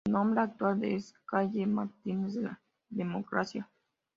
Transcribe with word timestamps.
El 0.07 0.13
nombre 0.13 0.41
actual 0.41 0.83
es 0.83 1.13
Calle 1.27 1.67
Mártires 1.67 2.33
de 2.33 2.41
la 2.41 2.59
Democracia. 2.89 3.69